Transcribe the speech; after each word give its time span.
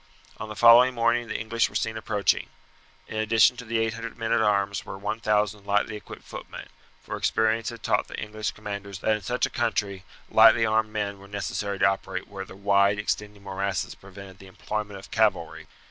On 0.37 0.49
the 0.49 0.55
following 0.55 0.95
morning 0.95 1.27
the 1.27 1.37
English 1.37 1.69
were 1.69 1.75
seen 1.75 1.95
approaching. 1.95 2.49
In 3.07 3.17
addition 3.17 3.55
to 3.57 3.65
the 3.65 3.77
800 3.77 4.17
men 4.17 4.31
at 4.33 4.41
arms 4.41 4.83
were 4.83 4.97
1000 4.97 5.63
lightly 5.63 5.95
equipped 5.95 6.23
footmen, 6.23 6.69
for 7.03 7.15
experience 7.17 7.69
had 7.69 7.83
taught 7.83 8.07
the 8.07 8.19
English 8.19 8.49
commanders 8.49 8.97
that 9.01 9.15
in 9.17 9.21
such 9.21 9.45
a 9.45 9.51
country 9.51 10.03
lightly 10.27 10.65
armed 10.65 10.91
men 10.91 11.19
were 11.19 11.27
necessary 11.27 11.77
to 11.77 11.85
operate 11.85 12.27
where 12.27 12.45
the 12.45 12.55
wide 12.55 12.97
extending 12.97 13.43
morasses 13.43 13.93
prevented 13.93 14.39
the 14.39 14.47
employment 14.47 14.97
of 14.97 15.11
cavalry. 15.11 15.67